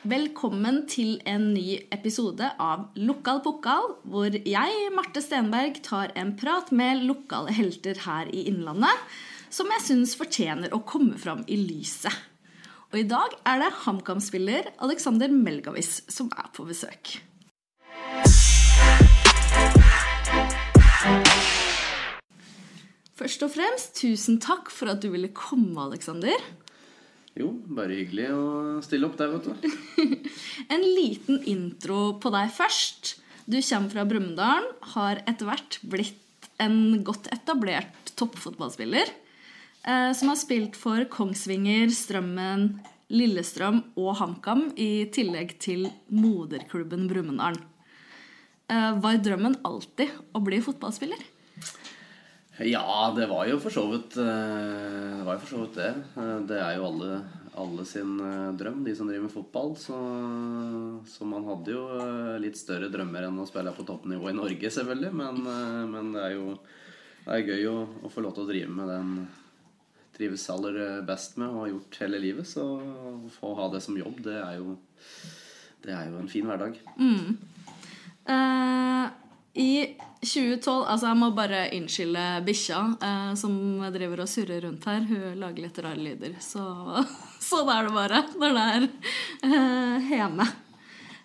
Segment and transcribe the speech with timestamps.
[0.00, 6.70] Velkommen til en ny episode av Lokal pokal, hvor jeg, Marte Stenberg, tar en prat
[6.72, 9.02] med lokale helter her i Innlandet,
[9.52, 12.16] som jeg syns fortjener å komme fram i lyset.
[12.88, 17.18] Og i dag er det HamKam-spiller Alexander Melgavis som er på besøk.
[23.20, 26.40] Først og fremst, tusen takk for at du ville komme, Alexander.
[27.40, 28.44] Jo, bare hyggelig å
[28.84, 30.14] stille opp der, vet du.
[30.74, 33.14] En liten intro på deg først.
[33.50, 39.08] Du kommer fra Brumunddal, har etter hvert blitt en godt etablert toppfotballspiller.
[39.80, 42.68] Eh, som har spilt for Kongsvinger, Strømmen,
[43.10, 47.56] Lillestrøm og HamKam, i tillegg til moderklubben Brumunddal.
[48.70, 51.24] Eh, var drømmen alltid å bli fotballspiller?
[52.68, 55.92] Ja, det var jo for så vidt eh, Det var jo for så vidt det.
[56.50, 57.22] Det er jo alle,
[57.58, 59.74] alle sin eh, drøm, de som driver med fotball.
[59.78, 59.96] Så,
[61.10, 64.70] så man hadde jo eh, litt større drømmer enn å spille på toppnivå i Norge,
[64.70, 65.12] selvfølgelig.
[65.22, 66.56] Men, eh, men det er jo
[67.20, 69.14] det er gøy å, å få lov til å drive med den
[70.16, 72.48] trives aller best med og har gjort hele livet.
[72.48, 74.76] Så å få ha det som jobb, det er jo,
[75.84, 76.80] det er jo en fin hverdag.
[78.30, 79.06] Eh,
[79.60, 79.72] I
[80.20, 83.54] 2012 Altså, jeg må bare unnskylde bikkja eh, som
[83.94, 85.04] driver og surrer rundt her.
[85.08, 86.34] Hun lager litt rare lyder.
[86.44, 86.64] Så
[87.50, 88.88] sånn er det bare når det er
[89.48, 90.48] eh, hjemme.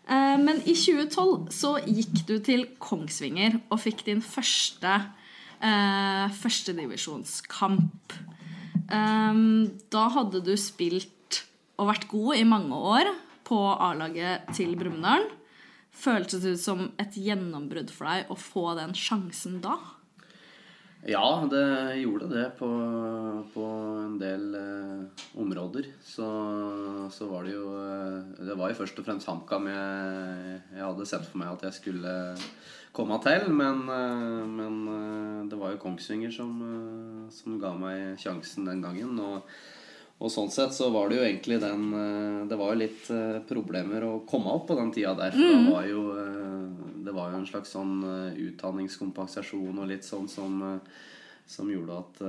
[0.06, 4.95] Eh, men i 2012 så gikk du til Kongsvinger og fikk din første
[5.59, 8.17] eh, førstedivisjonskamp.
[8.86, 9.44] Eh,
[9.95, 11.11] da hadde du spilt
[11.75, 13.11] og vært god i mange år
[13.45, 15.28] på A-laget til Brumunddal.
[15.95, 19.77] Føltes det ut som et gjennombrudd for deg å få den sjansen da?
[21.05, 22.67] Ja, det gjorde det på,
[23.53, 23.65] på
[24.01, 25.91] en del eh, områder.
[26.01, 26.25] Så,
[27.13, 31.07] så var det jo eh, Det var jo først og fremst HamKam jeg, jeg hadde
[31.11, 32.16] sett for meg at jeg skulle
[32.95, 33.45] komme til.
[33.53, 36.57] Men, eh, men eh, det var jo Kongsvinger som,
[37.29, 39.22] som ga meg sjansen den gangen.
[39.22, 39.45] Og,
[40.16, 43.42] og sånn sett så var det jo egentlig den eh, Det var jo litt eh,
[43.50, 45.36] problemer å komme opp på den tida der.
[45.36, 47.98] For det var jo eh, Det var jo en slags sånn
[48.46, 50.64] utdanningskompensasjon og litt sånn som
[51.46, 52.20] som gjorde at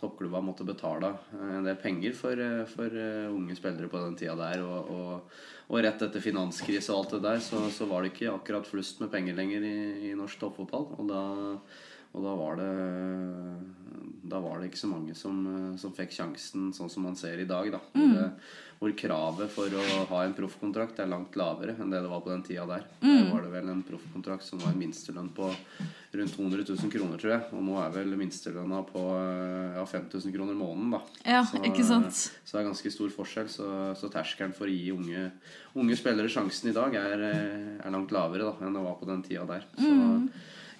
[0.00, 2.94] toppklubba måtte betale en del penger for, for
[3.28, 4.62] unge spillere på den tida der.
[4.64, 5.34] Og, og,
[5.68, 9.04] og rett etter finanskrise og alt det der, så, så var det ikke akkurat flust
[9.04, 9.74] med penger lenger i,
[10.08, 10.88] i norsk toppfotball.
[10.96, 11.20] Og da,
[12.12, 12.72] og da var det
[14.32, 15.42] Da var det ikke så mange som,
[15.76, 17.66] som fikk sjansen sånn som man ser i dag.
[17.74, 17.80] Da.
[17.92, 18.30] Hvor, det-
[18.82, 22.30] hvor kravet for å ha en proffkontrakt er langt lavere enn det det var på
[22.32, 22.86] den tida der.
[23.02, 25.50] Der var det vel en proffkontrakt som var minstelønn på
[26.16, 27.44] rundt 200 000 kroner, tror jeg.
[27.52, 29.04] Og nå er vel minstelønna på
[29.76, 31.02] ja, 5000 kroner måneden, da.
[31.28, 32.10] Ja, Så, ikke sant?
[32.42, 33.48] Så det er ganske stor forskjell.
[33.52, 33.68] Så,
[34.00, 35.28] så terskelen for å gi unge,
[35.76, 37.22] unge spillere sjansen i dag er,
[37.84, 39.68] er langt lavere da, enn det var på den tida der.
[39.76, 39.92] Så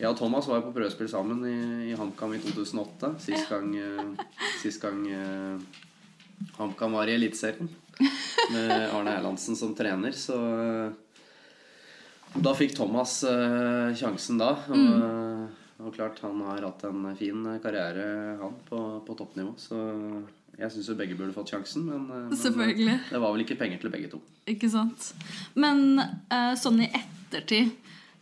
[0.02, 1.56] jeg og Thomas var jo på prøvespill sammen i,
[1.92, 3.12] i HamKam i 2008.
[3.22, 4.26] Sist gang, eh,
[4.58, 5.62] sist gang uh,
[6.58, 7.70] HamKam var i Eliteserien.
[8.50, 10.16] Med Arne Erlandsen som trener.
[10.18, 10.90] Så uh,
[12.34, 14.54] da fikk Thomas eh, sjansen da.
[14.72, 19.52] Og, og klart han har hatt en fin karriere, han, på, på toppnivå.
[19.60, 19.76] Så
[20.58, 23.80] jeg syns jo begge burde fått sjansen, men, eh, men det var vel ikke penger
[23.82, 24.20] til begge to.
[24.50, 25.12] Ikke sant?
[25.56, 27.72] Men eh, sånn i ettertid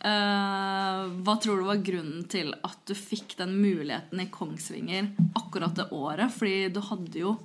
[0.05, 5.75] eh, Hva tror du var grunnen til at du fikk den muligheten i Kongsvinger akkurat
[5.77, 6.33] det året?
[6.33, 7.35] Fordi du hadde jo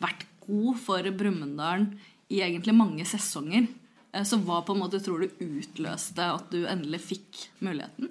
[0.00, 1.86] vært god for Brumunddal
[2.30, 3.68] i egentlig mange sesonger.
[4.14, 8.10] Uh, så hva på en måte tror du utløste at du endelig fikk muligheten?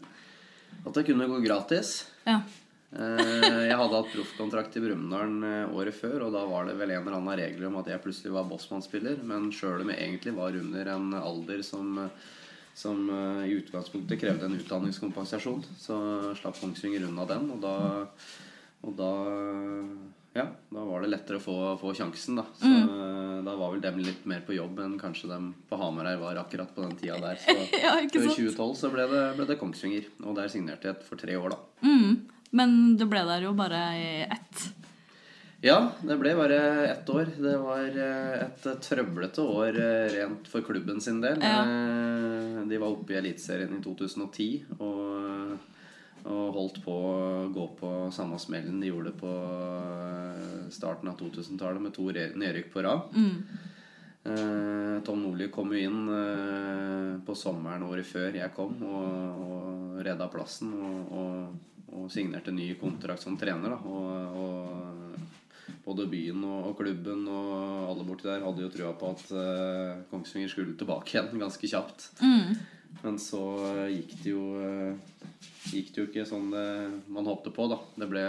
[0.85, 2.05] At det kunne gå gratis.
[2.27, 2.39] Ja.
[2.95, 7.03] uh, Jeg hadde hatt proffkontrakt i Brumunddal året før, og da var det vel en
[7.03, 9.19] eller annen regel om at jeg plutselig var bossmannsspiller.
[9.27, 11.95] Men sjøl om jeg egentlig var under en alder som,
[12.79, 15.97] som eh, i utgangspunktet krevde en utdanningskompensasjon, så
[16.39, 17.75] slapp Kongsvinger unna den, og da,
[18.87, 19.11] og da
[20.37, 22.45] ja, da var det lettere å få, få sjansen, da.
[22.55, 23.43] Så mm.
[23.43, 26.39] da var vel dem litt mer på jobb enn kanskje dem på Hamar her var
[26.39, 27.39] akkurat på den tida der.
[27.43, 28.37] Så Ja, i sant?
[28.37, 31.87] 2012 så ble det, ble det Kongsvinger, og der signerte jeg for tre år, da.
[31.87, 32.29] Mm.
[32.55, 34.69] Men du ble der jo bare i ett.
[35.61, 37.27] Ja, det ble bare ett år.
[37.35, 41.41] Det var eh, et trøblete år eh, rent for klubben sin del.
[41.43, 41.63] Ja.
[41.65, 44.45] Eh, De var oppe i Eliteserien i 2010
[44.77, 45.57] og,
[46.23, 47.17] og holdt på å
[47.51, 49.31] gå på samme smellen de gjorde på
[50.71, 53.09] starten av 2000-tallet med to nedrykk på rad.
[53.15, 55.01] Mm.
[55.07, 60.75] Tom Nordli kom jo inn på sommeren året før jeg kom og, og redda plassen
[60.75, 63.73] og, og, og signerte ny kontrakt som trener.
[63.73, 65.08] Da, og
[65.85, 70.51] både byen og, klubben og alle borti der hadde jo trua på at uh, Kongsvinger
[70.51, 72.09] skulle tilbake igjen ganske kjapt.
[72.21, 72.55] Mm.
[73.03, 73.41] Men så
[73.93, 74.43] gikk det jo
[75.69, 76.65] gikk det jo ikke sånn det
[77.13, 77.77] man håpte på, da.
[78.01, 78.25] Det ble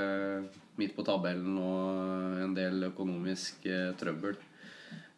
[0.81, 3.66] midt på tabellen og en del økonomisk
[4.00, 4.37] trøbbel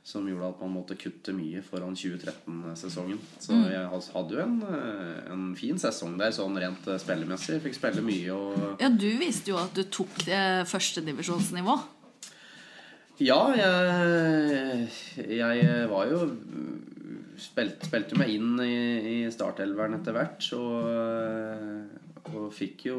[0.02, 3.20] som gjorde at man måtte kutte mye foran 2013-sesongen.
[3.38, 3.68] Så Mm.
[3.70, 4.56] jeg hadde jo en,
[5.30, 7.60] en fin sesong der, sånn rent spillemessig.
[7.62, 11.76] Fikk spille mye og Ja, du viste jo at du tok det førstedivisjonsnivå.
[13.20, 14.88] Ja, jeg,
[15.36, 16.24] jeg var jo
[17.42, 18.76] Spilte, spilte meg inn i,
[19.24, 20.44] i startelveren etter hvert.
[20.54, 22.98] Og, og fikk jo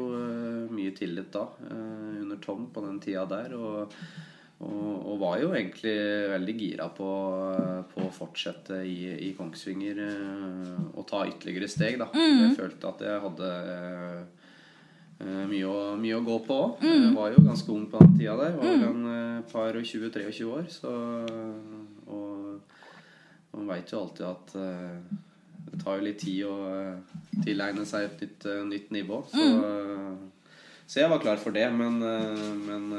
[0.74, 3.54] mye tillit da, under Tom på den tida der.
[3.56, 3.94] Og,
[4.64, 5.94] og, og var jo egentlig
[6.34, 7.08] veldig gira på,
[7.94, 10.02] på å fortsette i, i Kongsvinger
[10.92, 11.96] og ta ytterligere steg.
[12.02, 13.52] da Jeg følte at jeg hadde
[15.22, 16.84] mye å, mye å gå på òg.
[16.84, 18.56] Jeg var jo ganske ung på den tida der.
[18.58, 18.86] Var mm.
[18.88, 20.64] en par og 20-23 år.
[20.72, 20.94] Så,
[22.10, 25.20] og man veit jo alltid at uh,
[25.70, 26.56] det tar jo litt tid å
[27.44, 29.22] tilegne seg et nytt, nytt nivå.
[29.30, 29.46] Så,
[30.86, 32.02] så, jeg var klar for det, men,
[32.66, 32.90] men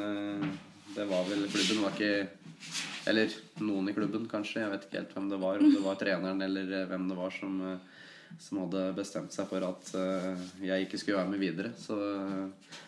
[0.96, 2.28] det var vel Klubben var ikke
[3.12, 4.64] Eller noen i klubben, kanskje.
[4.64, 5.62] Jeg vet ikke helt hvem det var.
[5.62, 7.60] Om det var treneren eller hvem det var som,
[8.42, 9.92] som hadde bestemt seg for at
[10.62, 11.72] jeg ikke skulle være med videre.
[11.80, 11.96] Så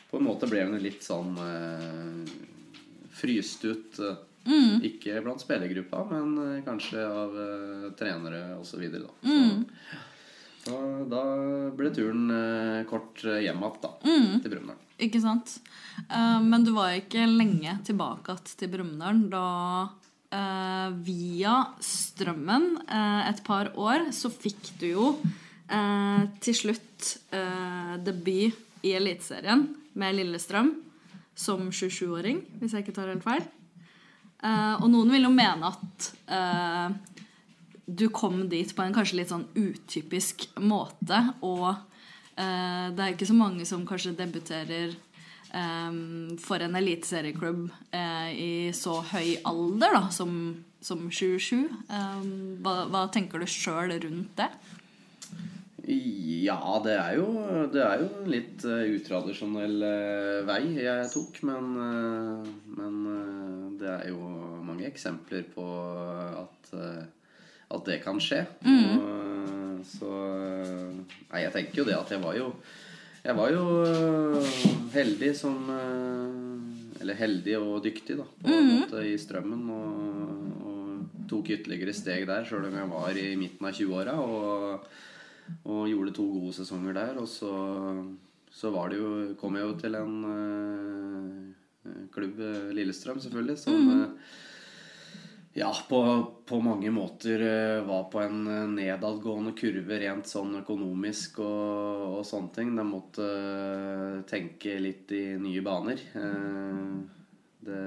[0.10, 1.34] på en måte ble hun litt sånn
[3.18, 4.02] fryst ut.
[4.48, 4.80] Mm.
[4.88, 8.86] Ikke blant spillergruppa, men kanskje av uh, trenere osv.
[8.94, 9.12] Da.
[9.28, 9.66] Mm.
[10.64, 10.78] Så
[11.12, 11.24] da
[11.76, 13.92] ble turen uh, kort hjem igjen, da.
[14.08, 14.30] Mm.
[14.44, 14.84] Til Brumunddal.
[15.04, 15.58] Ikke sant.
[16.08, 19.48] Uh, men du var ikke lenge tilbake til Brumunddal da
[20.28, 22.66] via Strømmen
[23.30, 25.06] et par år så fikk du jo
[26.44, 27.14] til slutt
[28.04, 29.64] debut i Eliteserien
[29.98, 30.74] med Lillestrøm
[31.38, 33.46] som 27-åring, hvis jeg ikke tar helt feil.
[34.42, 36.90] Uh, og noen vil jo mene at uh,
[37.88, 41.22] du kom dit på en kanskje litt sånn utypisk måte.
[41.46, 44.98] Og uh, det er ikke så mange som kanskje debuterer
[45.48, 47.70] for en eliteserieklubb
[48.36, 50.34] i så høy alder da, som,
[50.84, 51.68] som 27.
[51.90, 54.50] Um, hva, hva, tenker du sjøl rundt det?
[55.88, 57.28] Ja, det er jo,
[57.72, 61.40] det er jo en litt uh, utradisjonell uh, vei jeg tok.
[61.48, 61.70] Men,
[62.76, 62.98] men
[63.80, 64.32] det er jo
[64.68, 65.68] mange eksempler på
[66.44, 68.44] at, at det kan skje.
[68.68, 68.84] Mm.
[68.98, 70.12] Og, så
[71.28, 72.52] Nei, jeg tenker jo det at jeg var jo
[73.28, 73.66] Jeg var jo
[74.94, 75.58] heldig som
[77.02, 78.72] Eller heldig og dyktig, da, på en Mm.
[78.82, 79.68] måte i strømmen.
[79.70, 84.16] Og, og tok ytterligere steg der, sjøl om jeg var i midten av 20-åra.
[84.18, 84.88] Og
[85.68, 87.20] og gjorde to gode sesonger der.
[87.22, 87.52] Og så,
[88.52, 92.42] så var det jo, kom jeg jo til en uh, klubb,
[92.76, 94.18] Lillestrøm selvfølgelig, som mm.
[95.58, 96.00] Ja, på,
[96.46, 102.54] på, mange måter uh, var på en nedadgående kurve rent sånn økonomisk og, og sånne
[102.54, 102.76] ting.
[102.78, 103.30] De måtte
[104.30, 106.04] tenke litt i nye baner.
[107.66, 107.82] det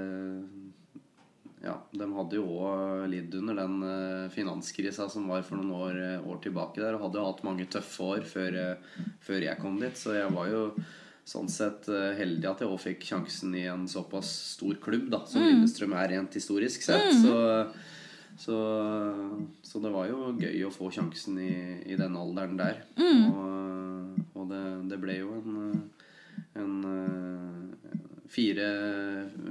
[1.60, 3.82] ja, de hadde jo òg lidd under den
[4.32, 6.96] finanskrisa som var for noen år, år, tilbake der.
[6.96, 8.56] Og hadde jo hatt mange tøffe år før,
[9.20, 9.98] før, jeg kom dit.
[10.00, 10.62] Så jeg var jo
[11.30, 15.22] sånn sett uh, heldig at jeg òg fikk sjansen i en såpass stor klubb da,
[15.30, 15.48] som mm.
[15.52, 17.12] Lillestrøm er rent historisk sett.
[17.12, 17.22] Mm.
[17.22, 17.36] Så,
[18.40, 18.58] så,
[19.62, 21.52] så, det var jo gøy å få sjansen i,
[21.86, 22.82] i den alderen der.
[22.98, 23.28] Mm.
[23.30, 25.84] Og, og det, det, ble jo en,
[26.58, 26.74] en
[28.30, 28.66] fire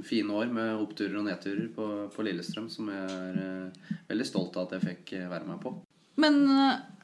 [0.07, 4.59] fine år med oppturer og nedturer på, på, Lillestrøm som jeg er uh, veldig stolt
[4.59, 5.77] av at jeg fikk være med på.
[6.19, 6.43] Men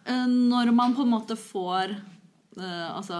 [0.06, 1.96] når man på en måte får
[2.60, 3.18] altså,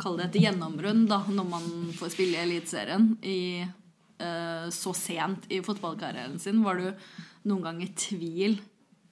[0.00, 1.68] Kall det et gjennombrudd da, når man
[1.98, 3.12] får spille i Eliteserien
[4.72, 6.90] så sent i fotballkarrieren sin, var du
[7.48, 8.58] noen gang i tvil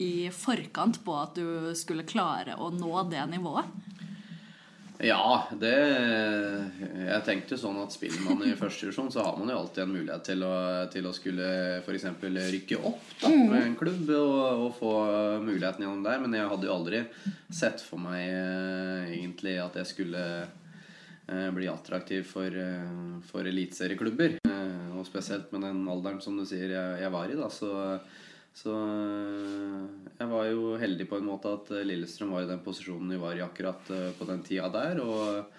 [0.04, 3.87] i forkant på at du skulle klare å nå det nivået?
[4.98, 5.74] Ja, det
[7.06, 9.92] Jeg tenkte sånn at spiller man i første divisjon, så har man jo alltid en
[9.94, 10.54] mulighet til å,
[10.90, 11.46] til å skulle
[11.84, 12.06] f.eks.
[12.18, 14.92] rykke opp da, med en klubb og, og, få
[15.44, 16.18] muligheten gjennom der.
[16.24, 17.04] Men jeg hadde jo aldri
[17.46, 24.40] sett for meg eh, egentlig at jeg skulle eh, bli attraktiv for, eh, for eliteserieklubber.
[24.98, 27.70] Og spesielt med den alderen som du sier jeg, jeg var i, da, så
[28.58, 28.74] så
[30.18, 33.38] jeg var jo heldig på en måte at Lillestrøm var i den posisjonen de var
[33.38, 34.98] i akkurat på den tida der.
[35.04, 35.52] Og,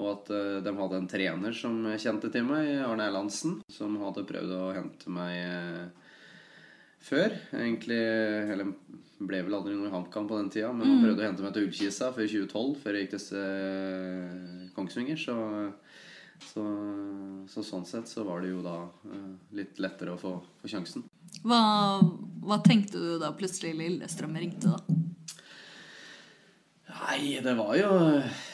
[0.00, 0.32] og at
[0.64, 5.14] de hadde en trener som kjente til meg, Arne Erlandsen, som hadde prøvd å hente
[5.14, 5.92] meg
[7.00, 7.38] før.
[7.54, 8.74] Egentlig Eller
[9.20, 11.54] ble vel aldri noe i HamKam på den tida, men han prøvde å hente meg
[11.54, 15.20] til Ullkisa før 2012, før jeg gikk til Kongsvinger.
[15.20, 15.36] Så
[16.40, 16.62] Så,
[17.52, 18.78] så sånn sett så var det jo da
[19.12, 20.30] eh, litt lettere å få,
[20.62, 21.04] få sjansen.
[21.46, 21.60] Hva,
[22.44, 25.00] hva tenkte du da plutselig Lillestrøm ringte, da?
[27.00, 27.90] Nei, det var jo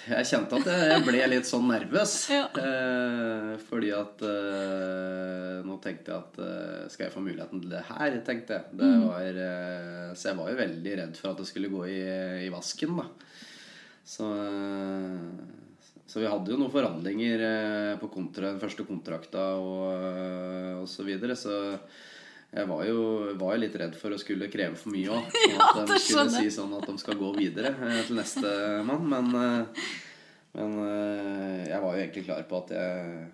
[0.06, 2.14] Jeg kjente at jeg ble litt sånn nervøs.
[2.36, 2.46] Ja.
[2.60, 7.82] Eh, fordi at eh, Nå tenkte jeg at eh, skal jeg få muligheten til det
[7.88, 8.78] her, tenkte jeg.
[8.80, 12.00] Det var, eh, så jeg var jo veldig redd for at det skulle gå i,
[12.46, 13.06] i vasken, da.
[14.06, 19.88] Så, eh, så vi hadde jo noen forhandlinger eh, på kontra, den første kontrakta og,
[20.82, 21.38] og så videre.
[21.38, 21.56] Så
[22.54, 23.00] jeg var jo,
[23.36, 25.30] var jo litt redd for å skulle kreve for mye òg.
[25.34, 28.52] Sånn Ja, at de skulle si sånn at de skal gå videre eh, til neste
[28.86, 29.08] mann.
[29.10, 29.88] Men, eh,
[30.56, 33.26] men eh, jeg var jo egentlig klar på at jeg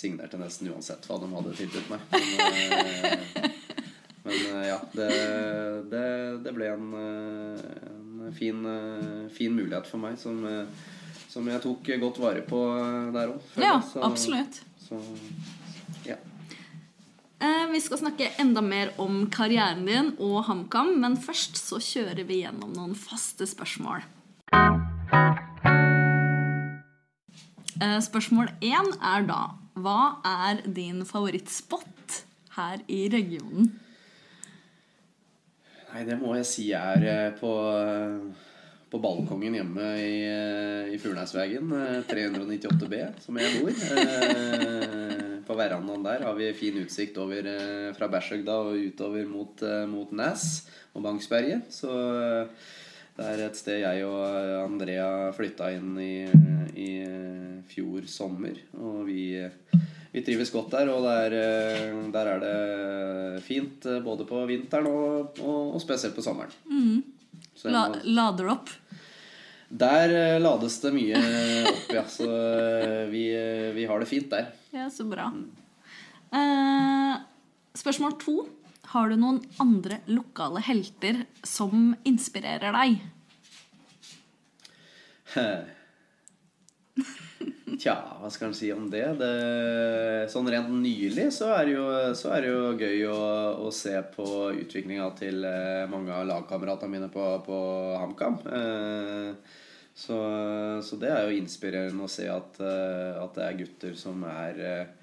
[0.00, 2.06] signerte nesten uansett hva de hadde tilbudt meg.
[2.14, 3.50] Men,
[4.28, 5.10] men ja, det,
[5.90, 6.06] det,
[6.46, 6.88] det ble en,
[8.30, 8.64] en fin,
[9.34, 10.38] fin mulighet for meg som,
[11.28, 12.62] som jeg tok godt vare på
[13.16, 13.56] der òg.
[13.58, 14.62] Ja, absolutt.
[14.86, 15.02] Så,
[17.72, 22.42] vi skal snakke enda mer om karrieren din og HamKam, men først så kjører vi
[22.42, 24.04] gjennom noen faste spørsmål.
[27.80, 29.40] Eh, spørsmål én er da
[29.80, 32.18] Hva er din favorittspot
[32.56, 33.70] her i regionen?
[35.90, 38.50] Nei, det må jeg si er eh, på, eh,
[38.90, 43.72] på balkongen hjemme i, eh, i Furnesvegen, eh, 398B, som jeg bor.
[45.60, 50.12] Verandaen der har vi fin utsikt over eh, fra Bæsjøgda og utover mot, eh, mot
[50.16, 50.46] Nes
[50.94, 51.68] og Bangsberget.
[51.74, 52.68] Så eh,
[53.18, 54.24] det er et sted jeg og
[54.64, 56.14] Andrea flytta inn i,
[56.80, 56.90] i
[57.68, 58.56] fjor sommer.
[58.80, 59.24] Og vi,
[60.14, 61.36] vi trives godt der, og der,
[62.14, 66.54] der er det fint både på vinteren og, og, og spesielt på sommeren.
[67.52, 67.90] Så jeg La,
[68.22, 68.72] lader opp?
[69.70, 71.20] der lades det mye
[71.70, 72.02] opp, ja.
[72.10, 72.26] Så
[73.12, 73.28] vi,
[73.76, 74.48] vi har det fint der.
[74.70, 75.32] Ja, så bra.
[76.30, 77.14] Eh,
[77.74, 78.36] spørsmål to.
[78.90, 83.00] Har du noen andre lokale helter som inspirerer deg?
[87.80, 89.06] Tja, hva skal en si om det?
[89.18, 93.20] det sånn rent nylig så er det jo, er det jo gøy å,
[93.66, 97.56] å se på utviklinga til eh, mange av lagkameratene mine på, på
[98.02, 98.38] HamKam.
[98.46, 99.58] Eh,
[99.94, 100.16] så,
[100.86, 104.64] så det er jo inspirerende å se at, eh, at det er gutter som er
[104.64, 104.96] eh,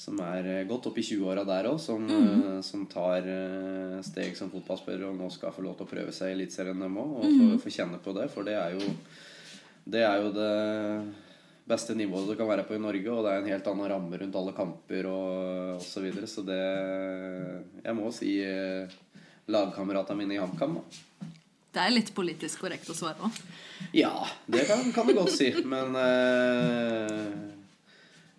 [0.00, 4.36] som er eh, godt opp i 20-åra der òg, som, eh, som tar eh, steg
[4.38, 7.18] som fotballspillere og nå skal få lov til å prøve seg i Eliteserien dem òg,
[7.18, 8.30] og få, få kjenne på det.
[8.32, 8.94] For det er jo
[9.90, 10.54] det er jo det
[11.70, 14.20] beste nivået du kan være på i Norge, og det er en helt annen ramme
[14.22, 15.90] rundt alle kamper og osv.
[15.90, 16.30] Så, videre.
[16.30, 16.62] så det
[17.84, 18.98] Jeg må si eh,
[19.50, 20.80] lagkameratene mine i HamKam.
[20.80, 21.29] da.
[21.70, 23.36] Det er litt politisk korrekt å svare òg.
[23.94, 24.12] Ja,
[24.50, 27.30] det kan, kan du godt si, men uh,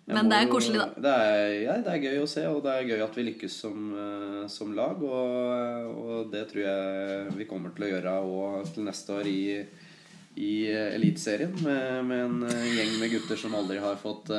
[0.04, 0.88] Men det er koselig, da.
[1.06, 3.56] Det er, ja, det er gøy å se, og det er gøy at vi lykkes
[3.64, 5.00] som, eh, som lag.
[5.00, 9.44] Og, og det tror jeg vi kommer til å gjøre òg til neste år i,
[10.42, 11.54] i Eliteserien.
[11.62, 14.34] Med, med en eh, gjeng med gutter som aldri har fått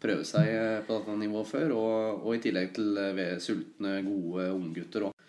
[0.00, 1.74] prøve seg på dette nivået før.
[1.76, 3.02] Og, og i tillegg til
[3.44, 5.19] sultne, gode unggutter òg.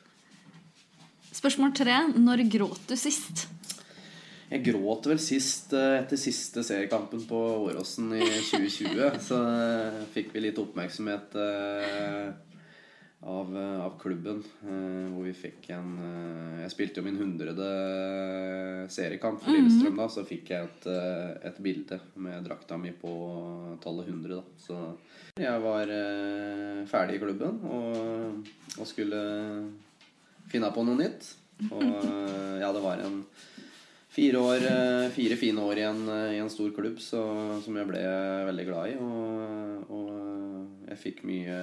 [1.31, 1.95] Spørsmål tre.
[2.19, 3.47] Når gråt du sist?
[4.51, 9.03] Jeg gråt vel sist eh, etter siste seriekampen på Åråsen i 2020.
[9.29, 12.33] Så eh, fikk vi litt oppmerksomhet eh,
[13.31, 14.41] av, av klubben.
[14.65, 15.91] Hvor vi fikk en
[16.63, 17.67] Jeg spilte jo min hundrede
[18.91, 20.07] seriekamp for Lillestrøm da.
[20.11, 20.87] Så fikk jeg et,
[21.47, 23.13] et bilde med drakta mi på
[23.85, 24.33] tallet 100.
[24.35, 24.81] da Så
[25.37, 25.93] jeg var
[26.91, 29.21] ferdig i klubben og, og skulle
[30.51, 31.31] finne på noe nytt.
[31.69, 33.23] Og eh, ja, det var en
[34.11, 37.21] Fire, år, eh, fire fine år i en, eh, i en stor klubb så,
[37.63, 38.01] som jeg ble
[38.49, 38.97] veldig glad i.
[38.99, 41.59] Og, og jeg fikk mye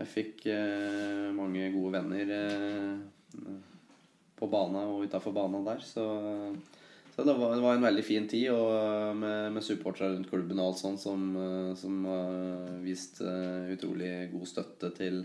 [0.00, 0.46] Jeg fikk
[1.36, 2.30] mange gode venner
[4.38, 5.84] på bana og utafor bana der.
[5.84, 6.06] Så,
[7.14, 10.58] så det, var, det var en veldig fin tid og med, med supportere rundt klubben
[10.58, 11.30] og alt sånt som,
[11.78, 15.22] som har vist utrolig god støtte til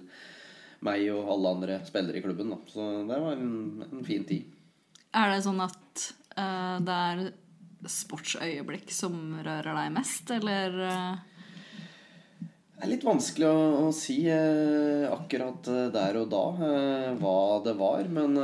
[0.83, 2.51] meg og alle andre spillere i klubben.
[2.51, 2.59] Da.
[2.71, 4.51] Så det var en, en fin tid.
[5.15, 6.05] Er det sånn at
[6.35, 7.25] uh, det er
[7.89, 9.15] sportsøyeblikk som
[9.45, 11.13] rører deg mest, eller eh,
[12.75, 17.77] Det er litt vanskelig å, å si eh, akkurat der og da eh, hva det
[17.79, 18.41] var, men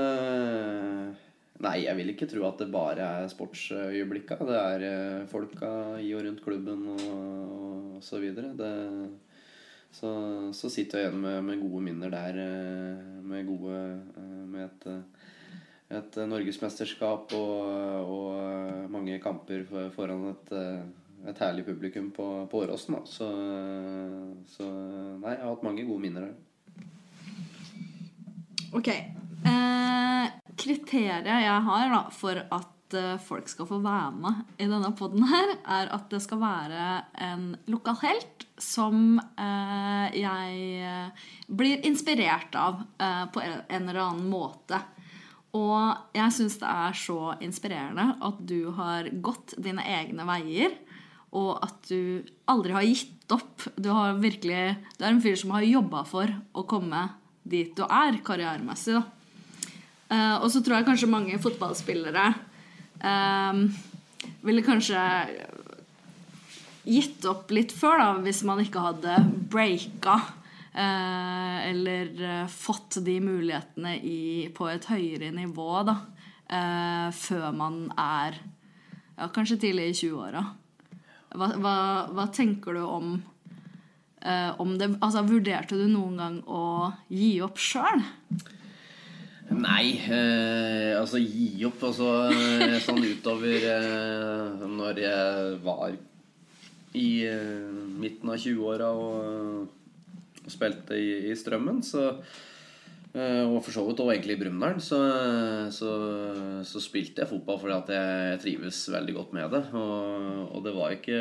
[1.61, 4.39] Nei, jeg vil ikke tro at det bare er sportsøyeblikka.
[4.47, 5.67] Det er folka
[6.01, 8.49] i og rundt klubben og, og så videre.
[8.57, 8.69] Det,
[9.91, 10.11] så,
[10.55, 13.77] så sitter jeg igjen med, med gode minner der, eh, med gode
[14.17, 17.65] eh, Med et, eh, et norgesmesterskap og,
[18.07, 20.53] og mange kamper foran et,
[21.27, 22.95] et herlig publikum på, på Åråsen.
[23.03, 23.27] Så,
[24.53, 24.69] så
[25.19, 26.37] nei, jeg har hatt mange gode minner der.
[28.71, 28.87] Ok.
[28.87, 34.91] Eh, kriteriet jeg har da, for at eh, folk skal få være med i denne
[34.97, 36.87] poden her, er at det skal være
[37.27, 40.57] en lokal helt som eh, jeg
[40.87, 42.83] eh, blir inspirert av
[43.33, 44.79] på en eller annen måte.
[45.57, 50.77] Og jeg syns det er så inspirerende at du har gått dine egne veier,
[51.35, 53.65] og at du aldri har gitt opp.
[53.75, 57.07] Du har virkelig Du er en fyr som har jobba for å komme
[57.43, 59.03] dit du er karrieremessig, da.
[60.11, 62.25] Uh, og så tror jeg kanskje mange fotballspillere
[63.03, 63.63] eh,
[64.45, 65.01] ville kanskje
[66.83, 69.17] gitt opp litt før, da, hvis man ikke hadde
[69.51, 70.19] breaka.
[70.71, 75.97] Eh, eller eh, fått de mulighetene i, på et høyere nivå, da.
[76.51, 78.39] Eh, før man er
[79.17, 80.45] ja, kanskje tidlig i 20-åra.
[81.31, 81.75] Hva, hva,
[82.11, 83.13] hva tenker du om,
[84.19, 86.63] eh, om det Altså, vurderte du noen gang å
[87.07, 88.03] gi opp sjøl?
[89.51, 95.97] Nei, eh, altså gi opp altså, eh, sånn utover eh, når jeg var
[96.95, 99.67] i eh, midten av 20-åra og,
[100.45, 102.39] og spilte i, i Strømmen, så eh,
[103.11, 104.99] og for så vidt også egentlig i Brumunddal, så,
[105.75, 105.89] så,
[106.63, 109.63] så spilte jeg fotball fordi at jeg trives veldig godt med det.
[109.75, 111.19] Og, og det var ikke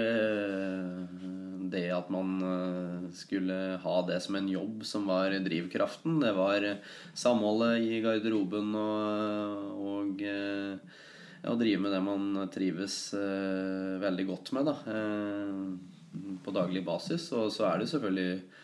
[1.70, 6.18] det at man eh, skulle ha det som en jobb som var drivkraften.
[6.22, 6.66] Det var
[7.14, 10.98] samholdet i garderoben og, og eh,
[11.40, 16.84] ja, å drive med det man trives eh, veldig godt med da, eh, på daglig
[16.86, 17.30] basis.
[17.36, 18.59] Og så er det selvfølgelig eh,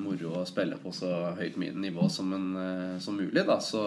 [0.00, 3.44] moro å spille på så høyt nivå som, en, eh, som mulig.
[3.46, 3.58] Da.
[3.62, 3.82] Så,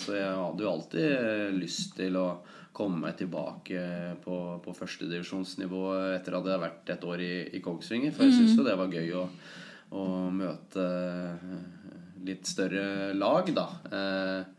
[0.00, 2.28] så jeg hadde jo alltid lyst til å
[2.72, 3.80] komme tilbake
[4.24, 5.82] på, på førstedivisjonsnivå
[6.14, 8.14] etter at jeg hadde vært et år i, i Kongsvinger.
[8.14, 9.26] For jeg syns jo det var gøy å,
[9.98, 10.86] å møte
[12.24, 13.68] litt større lag, da.
[13.90, 14.56] Eh,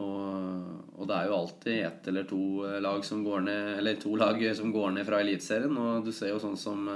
[0.00, 2.42] og, og det er jo alltid ett eller to
[2.80, 5.74] lag som går ned Eller to lag som går ned fra Eliteserien.
[5.76, 6.86] Og du ser jo sånn som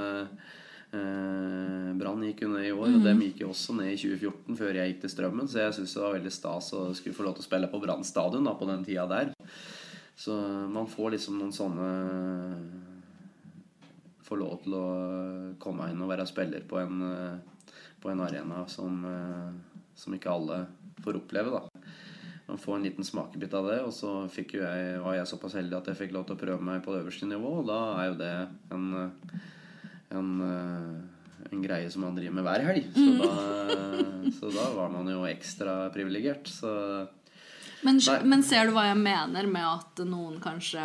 [0.95, 3.99] eh, eh, Brann gikk jo ned i år, og dem gikk jo også ned i
[4.01, 5.51] 2014 før jeg gikk til Strømmen.
[5.51, 7.81] Så jeg syns det var veldig stas å skulle få lov til å spille på
[7.83, 9.35] Brann stadion da, på den tida der.
[10.17, 10.37] Så
[10.71, 11.91] man får liksom noen sånne
[14.25, 14.85] Får lov til å
[15.61, 17.03] komme inn og være spiller på en,
[18.01, 19.03] på en arena som,
[19.93, 20.63] som ikke alle
[21.05, 21.85] får oppleve, da.
[22.47, 25.91] Man får en liten smakebit av det, og så jeg, var jeg såpass heldig at
[25.91, 28.19] jeg fikk lov til å prøve meg på det øverste nivå, og da er jo
[28.21, 28.33] det
[28.77, 28.89] en,
[30.19, 30.31] en,
[31.51, 32.89] en greie som man driver med hver helg.
[32.95, 36.49] Så, da, så da var man jo ekstra privilegert.
[36.51, 36.71] Så
[37.85, 40.85] Men, men ser du hva jeg mener med at noen kanskje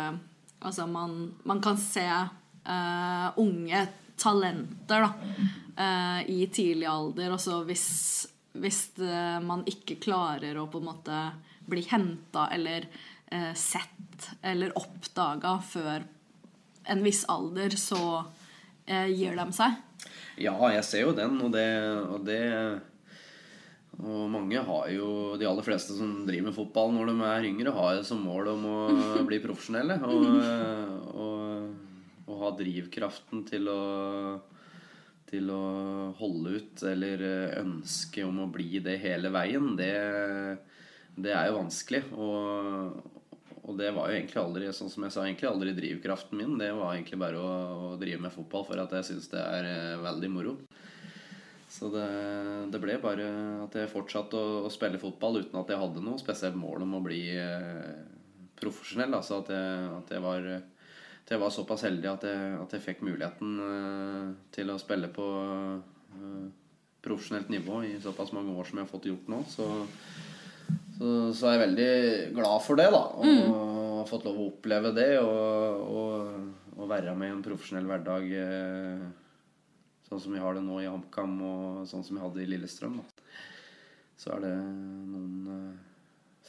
[0.60, 3.86] Altså, man, man kan se uh, unge
[4.20, 5.12] talenter da,
[5.78, 7.30] uh, i tidlig alder.
[7.32, 7.86] Altså hvis,
[8.60, 11.22] hvis det, man ikke klarer å på en måte
[11.70, 12.84] bli henta eller
[13.32, 16.04] uh, sett eller oppdaga før
[16.90, 18.02] en viss alder, så
[18.90, 19.78] eh, gir de seg.
[20.40, 21.66] Ja, jeg ser jo den, og det,
[22.08, 22.40] og det
[24.00, 27.74] Og mange har jo De aller fleste som driver med fotball når de er yngre,
[27.76, 28.78] har jo som mål om å
[29.28, 29.98] bli profesjonelle.
[30.08, 30.24] Og,
[31.12, 33.82] og, og ha drivkraften til å
[35.30, 35.64] til å
[36.18, 37.22] holde ut eller
[37.60, 39.92] ønske om å bli det hele veien, det,
[41.14, 42.00] det er jo vanskelig.
[42.16, 43.19] Og,
[43.62, 46.56] og det var jo egentlig aldri sånn som jeg sa, egentlig aldri drivkraften min.
[46.60, 47.50] Det var egentlig bare å,
[47.90, 50.56] å drive med fotball for at jeg syns det er eh, veldig moro.
[51.70, 52.06] Så det,
[52.72, 53.28] det ble bare
[53.66, 56.96] at jeg fortsatte å, å spille fotball uten at jeg hadde noe spesielt mål om
[56.98, 58.00] å bli eh,
[58.58, 59.14] profesjonell.
[59.20, 60.50] Altså at jeg, at jeg var
[61.30, 65.06] at jeg var såpass heldig at jeg, at jeg fikk muligheten eh, til å spille
[65.14, 66.48] på eh,
[67.04, 69.44] profesjonelt nivå i såpass mange år som jeg har fått gjort nå.
[69.46, 69.66] Så,
[71.00, 71.90] så, så er jeg veldig
[72.36, 73.00] glad for det, da.
[73.24, 77.88] Og har fått lov å oppleve det og, og, og være med i en profesjonell
[77.88, 79.02] hverdag eh,
[80.08, 82.98] sånn som vi har det nå i HamKam og sånn som vi hadde i Lillestrøm.
[83.00, 83.36] Da.
[84.20, 85.76] Så er det noen eh,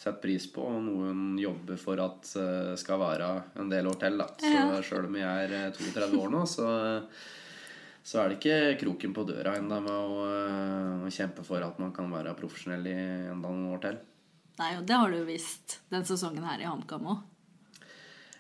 [0.01, 3.27] setter pris på, og noen jobber for at det skal være
[3.61, 4.17] en del år til.
[4.19, 4.27] Da.
[4.41, 4.81] Så Ja.
[4.83, 6.67] sjøl om jeg er eh, 32 år nå, så,
[8.03, 11.77] så er det ikke kroken på døra ennå med å, eh, å kjempe for at
[11.83, 12.95] man kan være profesjonell i
[13.31, 13.99] enda noen år til.
[14.59, 17.21] Nei, og det har du visst den sesongen her i HamKam òg.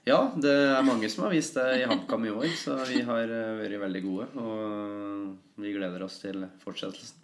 [0.05, 3.29] Ja, det er mange som har vist det i HamKam i år, så vi har
[3.29, 4.27] eh, vært veldig gode.
[4.41, 7.19] Og vi gleder oss til fortsettelsen.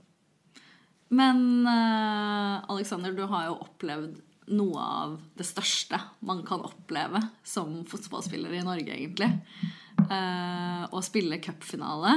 [1.17, 4.19] Men eh, Alexander, du har jo opplevd
[4.54, 9.32] noe av det største man kan oppleve som fotballspiller i Norge, egentlig.
[10.06, 12.13] eh, å spille cupfinale.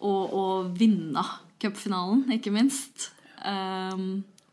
[0.00, 1.22] Og å vinne
[1.60, 3.10] cupfinalen, ikke minst.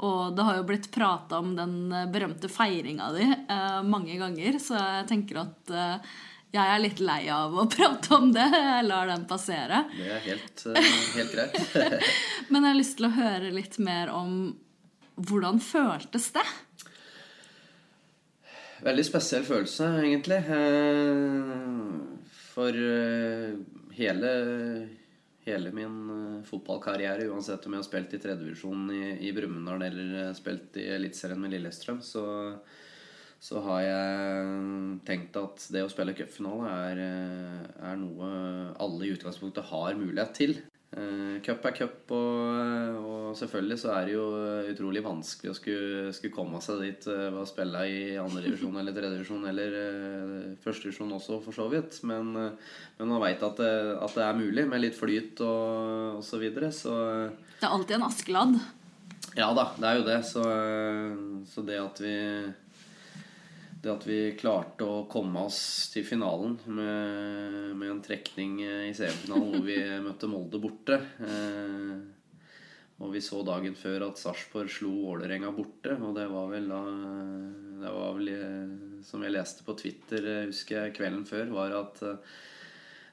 [0.06, 1.78] Og det har jo blitt prata om den
[2.14, 6.12] berømte feiringa di eh, mange ganger, så jeg tenker at eh,
[6.54, 8.46] jeg er litt lei av å prate om det.
[8.54, 9.84] Jeg lar den passere.
[9.98, 11.58] Det er helt, eh, helt greit.
[12.52, 14.38] Men jeg har lyst til å høre litt mer om
[15.18, 16.46] hvordan føltes det?
[18.86, 20.38] Veldig spesiell følelse, egentlig.
[20.54, 23.58] Eh, For eh,
[23.98, 24.32] hele,
[25.48, 30.14] hele min eh, fotballkarriere, uansett om jeg har spilt i tredjevisjon i, i Brumunddal eller
[30.26, 32.26] eh, spilt i Eliteserien med Lillestrøm, så,
[33.40, 34.56] så har jeg
[35.08, 38.32] tenkt at det å spille cupfinale er, eh, er noe
[38.84, 40.58] alle i utgangspunktet har mulighet til.
[40.96, 44.28] Eh, Cup er cup, og, og selvfølgelig så er det jo
[44.72, 48.96] utrolig vanskelig å skulle, skulle komme seg dit eh, ved å spille i andredivisjon eller
[48.96, 52.00] tredjedivisjon eller første førstedivisjon også, for så vidt.
[52.08, 56.24] Men, eh, men man veit at, at det er mulig med litt flyt og, og
[56.26, 56.72] så videre.
[56.72, 56.96] Så
[57.60, 58.56] Det er alltid en Askeladd.
[59.36, 60.22] ja da, det er jo det.
[60.32, 60.46] Så,
[61.52, 62.16] så det at vi
[63.88, 65.60] det at vi klarte å komme oss
[65.94, 71.00] til finalen med, med en trekning i semifinalen hvor vi møtte Molde borte.
[71.24, 71.98] Eh,
[72.98, 76.82] Og vi så dagen før at Sarpsborg slo Vålerenga borte, og det var vel da
[77.78, 81.76] Det var vel, eh, som jeg leste på Twitter, eh, husker jeg, kvelden før, var
[81.78, 82.40] at eh,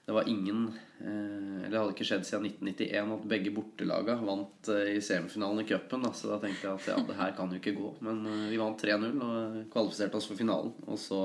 [0.06, 0.66] det var ingen
[1.00, 5.62] eh, Eller det hadde ikke skjedd siden 1991 at begge bortelaga vant eh, i semifinalen
[5.62, 6.04] i cupen.
[6.12, 7.94] Så da tenkte jeg at ja, det her kan jo ikke gå.
[8.04, 10.74] Men eh, vi vant 3-0 og kvalifiserte oss for finalen.
[10.84, 11.22] Og så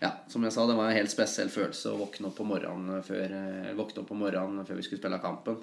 [0.00, 3.02] ja, som jeg sa, det var en helt spesiell følelse å våkne opp på morgenen
[3.04, 3.34] før,
[3.82, 5.58] opp på morgenen før vi skulle spille kampen.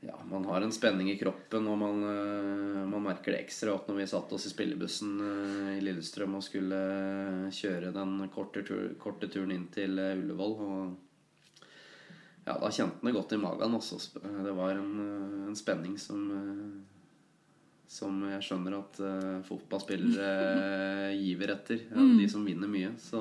[0.00, 3.74] Eh, ja, man har en spenning i kroppen, og man, eh, man merker det ekstra
[3.74, 6.80] opp når vi satt oss i spillebussen eh, i Lillestrøm og skulle
[7.52, 10.56] kjøre den korte, tur, korte turen inn til eh, Ullevål.
[10.60, 11.64] Og
[12.46, 13.76] ja, da kjente den det godt i magen.
[13.76, 14.00] Også.
[14.20, 16.80] Det var en, eh, en spenning som eh,
[17.90, 20.26] som jeg skjønner at eh, fotballspillere
[21.10, 21.86] eh, giver etter.
[21.90, 22.92] Ja, De som vinner mye.
[23.02, 23.18] Så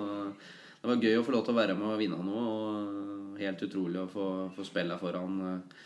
[0.79, 2.43] det var gøy å få lov til å være med og vinne noe.
[2.53, 5.79] Og helt utrolig å få, få spille foran eh,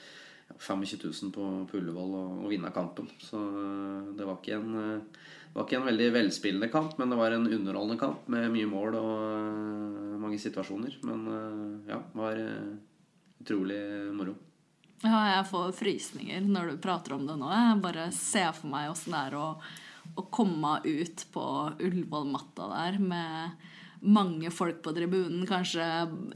[0.58, 3.10] 25 000 på, Ullevål og, og vinne kampen.
[3.22, 7.18] Så eh, det var en eh, det var ikke en veldig velspillende kamp, men det
[7.20, 10.96] var en underholdende kamp med mye mål og eh, mange situasjoner.
[11.06, 11.28] Men
[11.86, 12.42] ja, det var
[13.44, 13.84] utrolig
[14.18, 14.34] moro.
[15.04, 17.52] Ja, jeg får frysninger når du prater om det nå.
[17.54, 19.48] Jeg bare ser for meg åssen det er å,
[20.16, 23.70] å komme ut på Ullevål-matta der med
[24.04, 25.86] mange folk på tribunen, kanskje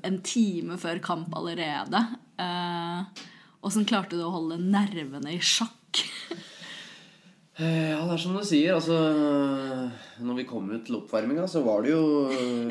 [0.08, 2.04] en time før kamp allerede.
[2.40, 3.26] Eh,
[3.68, 6.04] Åssen klarte du å holde nervene i sjakk?
[7.58, 8.76] Eh, Ja, det er som du sier.
[8.78, 8.94] Altså,
[10.22, 12.28] når vi kom ut til oppvarminga, så var det jo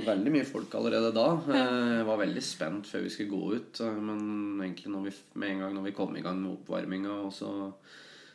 [0.07, 1.25] veldig mye folk allerede da.
[1.51, 3.81] Eh, Jeg var veldig spent før vi skulle gå ut.
[3.83, 7.51] eh, Men egentlig vi, med en gang når vi kom i gang med oppvarminga, så,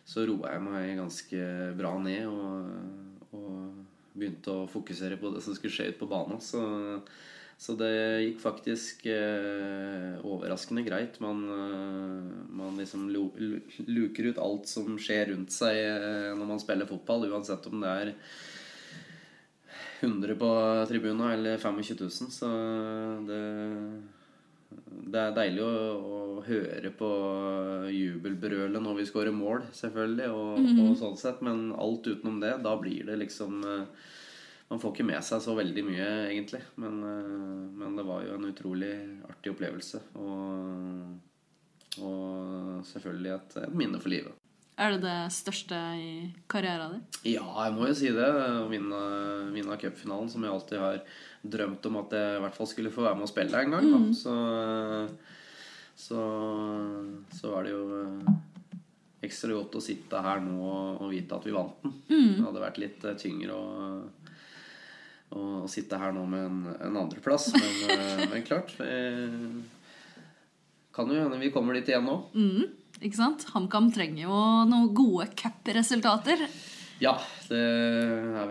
[0.04, 1.48] så roa jeg meg ganske
[1.80, 6.44] bra ned og, og begynte å fokusere på det som skulle skje ute på banen.
[6.44, 6.60] Så,
[7.62, 7.94] så det
[8.24, 11.20] gikk faktisk eh, overraskende greit.
[11.22, 16.50] Man, eh, man liksom lu, lu, luker ut alt som skjer rundt seg eh, når
[16.56, 18.14] man spiller fotball, uansett om det er
[20.02, 20.50] 100 på
[20.90, 22.32] tribuna eller 25 000.
[22.34, 22.50] Så
[23.30, 23.44] det,
[25.14, 27.12] det er deilig å, å høre på
[27.94, 31.46] jubelbrølet når vi scorer mål, selvfølgelig, og, og sånn sett.
[31.46, 34.10] Men alt utenom det, da blir det liksom eh,
[34.72, 36.62] Man får ikke med seg så veldig mye, egentlig.
[36.80, 37.32] Men, eh,
[37.82, 38.94] men det var jo en utrolig
[39.28, 40.00] artig opplevelse.
[40.16, 44.38] Og, og selvfølgelig et, et minne for livet.
[44.82, 46.14] Er det det største i
[46.50, 47.02] karrieren din?
[47.34, 48.30] Ja, jeg må jo si det.
[48.32, 49.02] Å vinne,
[49.52, 51.02] vinne cupfinalen, som jeg alltid har
[51.44, 53.92] drømt om at jeg i hvert fall skulle få være med å spille en gang.
[53.92, 54.00] Da.
[54.16, 54.38] Så,
[56.00, 56.24] så,
[57.36, 58.32] så var det jo eh,
[59.28, 62.00] ekstra godt å sitte her nå og, og vite at vi vant den.
[62.08, 64.02] Det hadde vært litt eh, tyngre å,
[65.32, 67.52] å sitte her nå med en, en andreplass.
[67.56, 68.76] Men, eh, men klart
[70.92, 72.18] Kan jo hende vi kommer dit igjen nå.
[72.36, 72.68] Mm,
[73.00, 73.48] ikke sant?
[73.54, 76.44] HamKam trenger jo noen gode cupresultater.
[77.02, 77.16] Ja,
[77.50, 77.62] det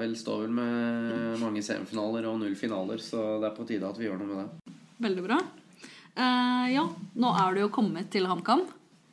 [0.00, 4.00] vel, står vel med mange semifinaler og null finaler, så det er på tide at
[4.00, 4.74] vi gjør noe med det.
[5.06, 5.38] Veldig bra.
[6.18, 6.82] Uh, ja,
[7.22, 8.64] nå er du jo kommet til HamKam.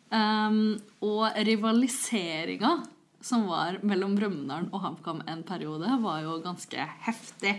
[0.10, 2.72] Um, og rivaliseringa
[3.24, 7.56] som var mellom Brumunddal og HamKam en periode, var jo ganske heftig.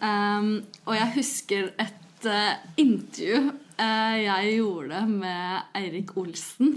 [0.00, 6.76] Um, og jeg husker et uh, intervju uh, jeg gjorde med Eirik Olsen.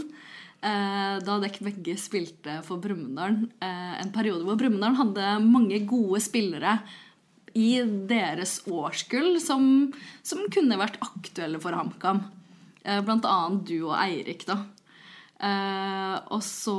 [0.60, 3.38] Uh, da dere begge spilte for Brumunddal.
[3.60, 6.80] en periode hvor Brumunddal hadde mange gode spillere
[7.58, 9.90] i deres årskull som,
[10.24, 12.22] som kunne vært aktuelle for HamKam.
[13.04, 14.62] Blant annet du og Eirik, da.
[15.40, 16.76] Eh, og så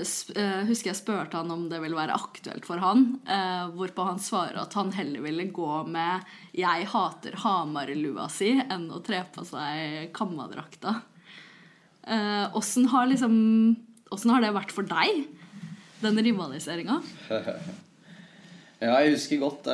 [0.00, 4.22] eh, husker jeg spurte han om det ville være aktuelt for han, eh, hvorpå han
[4.22, 6.24] svarer at han heller ville gå med
[6.56, 11.02] 'Jeg hater Hamar'-lua si enn å tre på seg kammadrakta.
[12.56, 13.76] Åssen har liksom
[14.10, 15.28] har det vært for deg,
[16.00, 17.00] den rivaliseringa?
[18.82, 19.68] Ja, jeg husker godt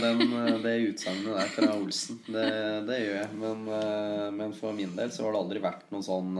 [0.00, 0.22] den,
[0.64, 2.16] det utsagnet der fra Olsen.
[2.24, 2.46] Det,
[2.88, 3.28] det gjør jeg.
[3.36, 3.66] Men,
[4.38, 6.30] men for min del så har det aldri vært noen sånn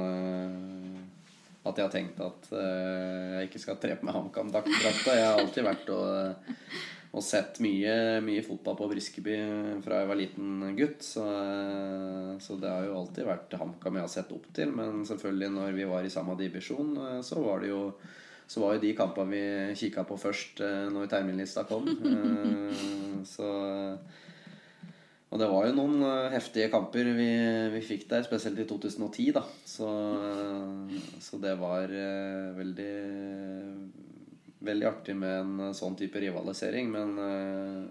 [1.71, 5.17] at jeg har tenkt at uh, jeg ikke skal tre på meg HamKam-drakta.
[5.17, 6.53] Jeg har alltid vært og,
[7.19, 9.37] og sett mye, mye fotball på Briskeby
[9.85, 11.03] fra jeg var liten gutt.
[11.07, 14.73] Så, uh, så det har jo alltid vært HamKam jeg har sett opp til.
[14.77, 17.83] Men selvfølgelig når vi var i samme divisjon, uh, så var det jo
[18.49, 21.85] så var jo de kampene vi kikka på først når terminlista kom.
[23.29, 23.45] Så
[25.29, 27.29] Og det var jo noen eh, heftige kamper vi,
[27.75, 29.43] vi fikk der, spesielt i 2010, da.
[29.69, 29.89] Så,
[31.21, 32.93] så det var eh, veldig
[34.59, 37.85] Veldig artig med en sånn type rivalisering, men eh,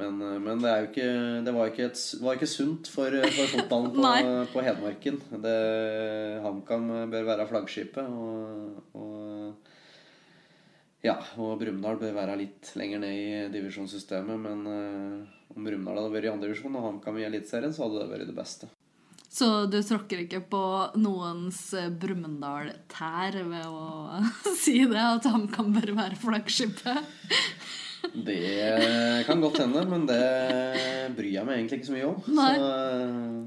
[0.00, 1.08] men, eh, men det, er ikke,
[1.44, 5.18] det var ikke, et, var ikke sunt for, for fotballen på, på Hedmarken.
[5.44, 8.08] Det- HamKam bør være flaggskipet.
[8.08, 9.21] Og, og,
[11.02, 14.38] ja, og Brumunddal bør være litt lenger ned i divisjonssystemet.
[14.38, 18.12] Men uh, om Brumunddal hadde vært i andredivisjon og HamKam i Eliteserien, så hadde det
[18.12, 18.70] vært det beste.
[19.32, 20.62] Så du tråkker ikke på
[21.00, 24.20] noens eh, Brumunddal-tær ved å
[24.64, 27.00] si det, at HamKam bør være flaggskipet?
[28.12, 32.16] Det kan godt hende, men det bryr jeg meg egentlig ikke så mye om.
[32.34, 32.48] Nei.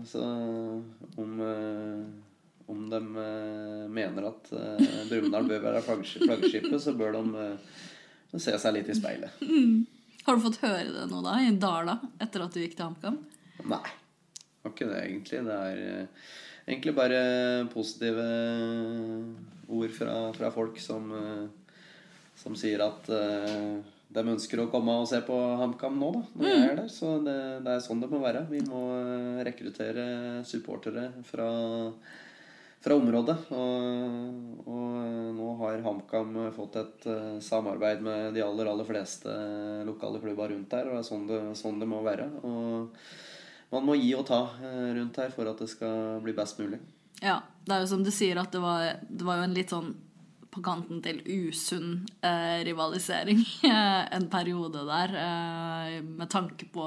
[0.08, 2.25] Så, så om, eh,
[2.72, 7.76] om de eh, mener at eh, Brumunddal bør være flaggs- flaggskipet, så bør de eh,
[8.42, 9.38] se seg litt i speilet.
[10.26, 13.20] Har du fått høre det nå, da, i Dala, etter at du gikk til HamKam?
[13.70, 13.84] Nei.
[14.66, 15.44] Har ikke det, egentlig.
[15.46, 15.84] Det er
[16.66, 17.20] egentlig bare
[17.70, 18.26] positive
[19.70, 21.14] ord fra, fra folk som,
[22.42, 23.06] som sier at
[24.16, 26.90] de ønsker å komme og se på HamKam nå, da, når jeg er der.
[26.92, 28.46] Så det, det er sånn det må være.
[28.50, 28.82] Vi må
[29.46, 30.06] rekruttere
[30.50, 31.48] supportere fra,
[32.86, 33.38] fra området.
[33.58, 39.34] Og, og eh, nå har HamKam fått et eh, samarbeid med de aller, aller fleste
[39.88, 42.30] lokale klubber rundt der, og det er sånn det, sånn det må være.
[42.46, 46.62] Og man må gi og ta eh, rundt her for at det skal bli best
[46.62, 46.82] mulig.
[47.24, 49.74] Ja, det er jo som du sier at det var, det var jo en litt
[49.74, 49.96] sånn
[50.56, 56.86] på kanten til usunn eh, rivalisering eh, en periode der, eh, med tanke på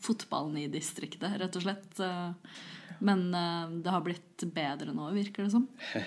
[0.00, 2.00] fotballen i distriktet, rett og slett.
[2.00, 2.30] Eh,
[3.00, 5.68] men eh, det har blitt bedre nå, virker det som.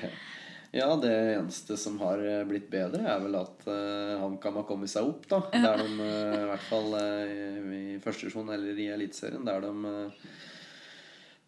[0.74, 4.90] Ja, det eneste som har eh, blitt bedre, er vel at uh, HamKam har kommet
[4.90, 5.38] seg opp, da.
[5.54, 9.92] Der de eh, i hvert fall eh, i første divisjon eller i Eliteserien, der de
[9.92, 10.32] eh,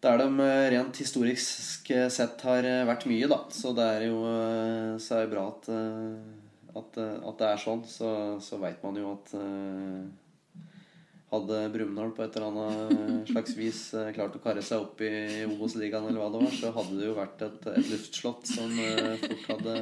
[0.06, 3.40] der de eh, rent historisk sett har eh, vært mye, da.
[3.50, 7.48] Så det er jo eh, så er det bra at, eh, at, eh, at det
[7.50, 7.82] er sånn.
[7.90, 8.10] Så,
[8.46, 10.06] så veit man jo at eh,
[11.32, 15.42] hadde Brumunddal på et eller annet slags vis eh, klart å karre seg opp i
[15.48, 19.16] Obos-ligaen, eller hva det var, så hadde det jo vært et, et luftslott som eh,
[19.24, 19.74] fort hadde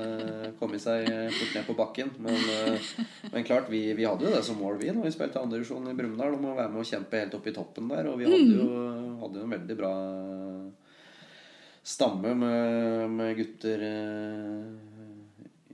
[0.61, 2.15] kommet seg fort ned på bakken.
[2.25, 2.89] Men, eh,
[3.29, 5.99] men klart, vi, vi hadde jo det som mål, vi, når vi spilte andredivisjon i
[5.99, 8.09] Brumunddal, om å være med og kjempe helt opp i toppen der.
[8.09, 8.71] Og vi hadde jo,
[9.21, 9.95] hadde jo en veldig bra
[11.85, 13.83] stamme med, med gutter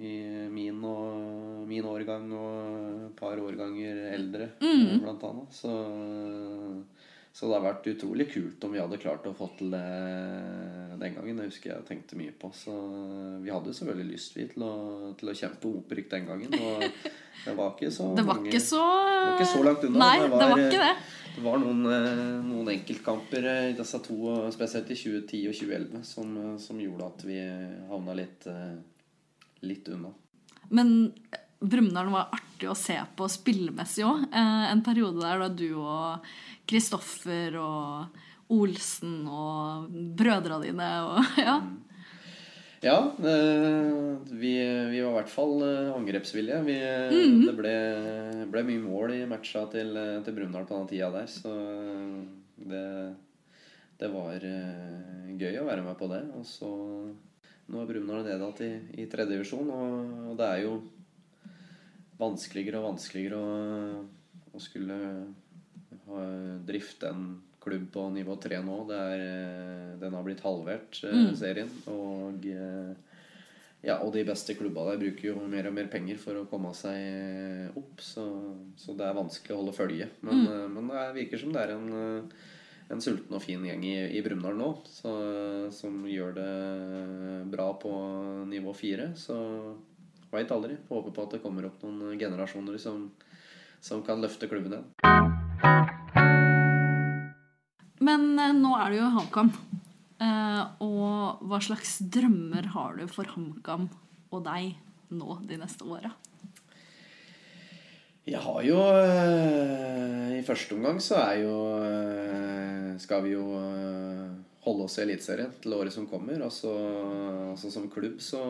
[0.01, 0.15] i
[0.51, 1.30] min, og,
[1.71, 5.01] min årgang og et par årganger eldre, mm.
[5.05, 5.55] blant annet.
[5.55, 5.75] Så,
[7.33, 9.85] så det har vært utrolig kult om vi hadde klart å få til det
[11.01, 11.39] den gangen.
[11.41, 12.51] Det husker jeg tenkte mye på.
[12.55, 12.75] Så
[13.41, 16.59] vi hadde selvfølgelig lyst vi, til, å, til å kjempe opprykk den gangen.
[16.61, 16.85] Og
[17.47, 20.05] det var ikke så Det var mange- ikke så det var ikke så langt unna.
[20.05, 20.95] Nei, det var ikke det.
[21.31, 24.17] Det var noen, eh, noen enkeltkamper eh, i disse to,
[24.53, 27.39] spesielt i 2010 og 2011, som, eh, som gjorde at vi
[27.91, 28.49] havna litt,
[29.63, 30.11] litt unna.
[30.71, 30.91] Men
[31.61, 34.27] Brumunddal var artig å se på spillemessig òg.
[34.33, 36.33] Eh, en periode der da du og
[36.71, 38.21] Kristoffer og
[38.51, 41.61] Olsen og brødra dine og Ja.
[42.81, 44.55] Ja, eh, vi,
[44.89, 46.61] vi var i hvert fall eh, angrepsvillige.
[46.65, 47.11] Vi, eh,
[47.45, 47.73] Det ble,
[48.49, 49.93] ble mye mål i matcha til,
[50.25, 51.53] til Brumunddal på den tida der, så
[52.71, 52.87] det,
[54.01, 56.23] det var gøy å være med på det.
[56.39, 56.71] Og så
[57.71, 58.71] Nå er Brumunddal nedad i,
[59.05, 60.73] i tredje divisjon, og, og det er jo
[62.21, 64.03] vanskeligere og vanskeligere å,
[64.55, 64.99] å skulle
[66.07, 66.25] ha,
[66.67, 67.31] drifte en
[67.61, 68.79] klubb på nivå tre nå.
[68.89, 71.33] Det er, eh, den har blitt halvert, mm.
[71.39, 71.73] serien.
[71.93, 72.93] Og eh,
[73.87, 76.73] ja, og de beste klubba der bruker jo mer og mer penger for å komme
[76.77, 78.01] seg opp.
[78.05, 78.25] Så,
[78.81, 80.09] så det er vanskelig å holde følge.
[80.25, 80.79] Men, mm.
[80.79, 81.93] men det virker som det er en,
[82.91, 85.15] en sulten og fin gjeng i, i Brumunddal nå så,
[85.73, 86.51] som gjør det
[87.53, 87.95] bra på
[88.51, 89.13] nivå fire.
[89.21, 89.39] Så
[90.33, 90.79] veit aldri.
[90.89, 93.09] Håper på at det kommer opp noen generasjoner som,
[93.83, 94.89] som kan løfte klubben igjen.
[98.01, 99.53] Men eh, nå er det jo HamKam.
[100.21, 103.89] Eh, og hva slags drømmer har du for HamKam
[104.31, 104.75] og deg
[105.13, 106.13] nå de neste åra?
[108.29, 111.55] Jeg har jo eh, I første omgang så er jo
[113.01, 113.47] Skal vi jo
[114.65, 116.43] holde oss i Eliteserien til året som kommer.
[116.45, 116.73] Altså,
[117.53, 118.41] altså Som klubb så,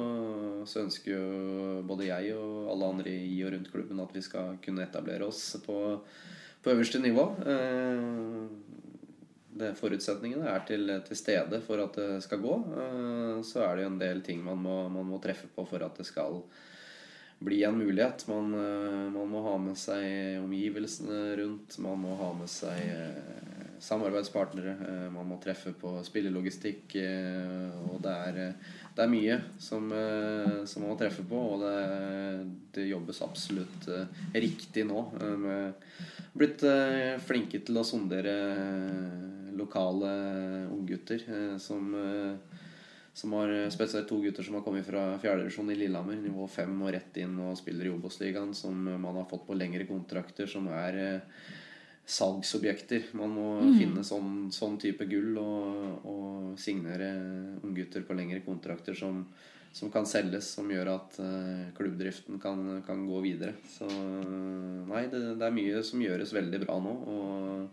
[0.67, 4.59] så, ønsker jo både jeg og alle andre i og rundt klubben at vi skal
[4.65, 5.77] kunne etablere oss på,
[6.63, 7.29] på øverste nivå.
[7.47, 8.43] Eh,
[9.61, 13.87] det forutsetningene er til, til, stede for at det skal gå, eh, så er det
[13.87, 16.41] jo en del ting man må, man må treffe på for at det skal
[17.41, 18.27] bli en mulighet.
[18.29, 21.79] Man, eh, man, må ha med seg omgivelsene rundt.
[21.79, 22.83] Man må ha med seg
[23.81, 24.75] samarbeidspartnere.
[25.15, 26.97] Man må treffe på spillelogistikk.
[27.91, 28.41] Og det er,
[28.97, 29.89] det er mye som,
[30.69, 31.75] som, man må treffe på, og det,
[32.77, 33.89] det jobbes absolutt
[34.37, 35.07] riktig nå.
[35.41, 35.81] Med
[36.37, 36.63] blitt
[37.27, 38.37] flinke til å sondere
[39.61, 40.11] lokale
[40.73, 42.59] unggutter eh, som, eh,
[43.13, 46.93] som har spesielt to gutter som har kommet fra fjerdedivisjon i Lillehammer, nivå fem, og
[46.95, 51.01] rett inn og spiller i Obos-ligaen, som man har fått på lengre kontrakter, som er
[51.05, 51.49] eh,
[52.11, 53.11] salgsobjekter.
[53.19, 53.73] Man må mm.
[53.79, 57.13] finne sånn, sånn, type gull og, og signere
[57.63, 59.23] unggutter på lengre kontrakter som,
[59.73, 63.55] som kan selges, som gjør at uh, klubbdriften kan, kan, gå videre.
[63.71, 66.97] Så nei, det, det, er mye som gjøres veldig bra nå.
[67.15, 67.69] Og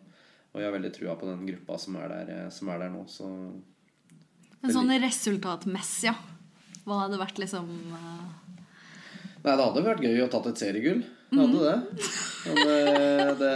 [0.58, 2.90] og jeg har veldig trua på den gruppa som er der, eh, som er der
[2.90, 3.04] nå.
[3.06, 3.28] Så
[4.64, 6.16] Men sånn resultatmessig, ja.
[6.88, 8.24] Hva hadde vært liksom uh...
[9.44, 11.04] Nei, det hadde vært gøy å tatt et seriegull.
[11.30, 11.78] Det hadde det.
[12.48, 13.56] Men det, eh, det,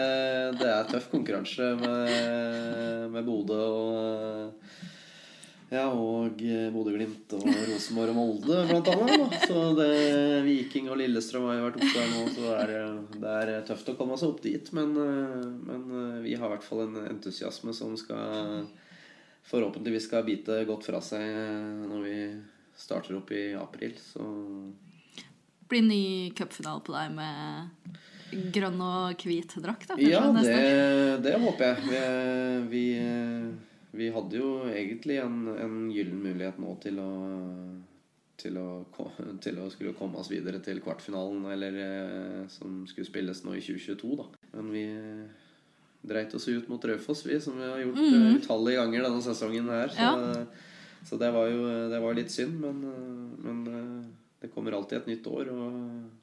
[0.60, 4.81] det er tøff konkurranse med, med Bodø og
[5.71, 9.38] ja, og eh, Bodø-Glimt og Rosenborg og Molde, blant annet.
[9.47, 9.88] Så det,
[10.43, 12.73] Viking og Lillestrøm har jo vært oppe der nå, så det er,
[13.23, 14.71] det er tøft å komme seg opp dit.
[14.75, 18.67] Men, eh, men, eh, vi har i hvert fall en entusiasme som skal
[19.47, 21.23] forhåpentligvis skal bite godt fra seg
[21.88, 22.17] når vi
[22.75, 23.95] starter opp i april.
[23.95, 24.27] Så
[25.71, 26.03] Blir ny
[26.36, 27.99] cupfinale på deg med
[28.55, 29.89] grønn og hvit drakt?
[29.91, 29.99] da?
[29.99, 30.55] Ja, det,
[31.23, 31.91] det, håper jeg.
[31.91, 32.01] Vi,
[32.71, 32.86] vi
[33.91, 37.12] vi hadde jo egentlig en, en gyllen mulighet nå til å,
[38.39, 38.67] til å,
[39.43, 43.63] til å skulle komme oss videre til kvartfinalen, eller eh, som skulle spilles nå i
[43.63, 44.27] 2022, da.
[44.55, 44.86] Men vi
[46.07, 49.67] dreit oss ut mot Raufoss, vi, som vi har gjort mm utallige ganger denne sesongen
[49.69, 49.91] her.
[49.91, 50.45] Så, ja.
[51.10, 52.79] så det var jo det var litt synd, men,
[53.43, 53.81] men, eh,
[54.52, 55.52] det kommer alltid et nytt år.
[55.56, 56.18] og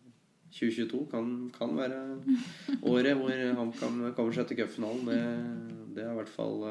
[0.49, 1.97] 2022 kan, kan være
[2.89, 3.73] året hvor han
[4.17, 5.09] kommer seg til cupfinalen.
[5.09, 6.65] Det, det er i hvert fall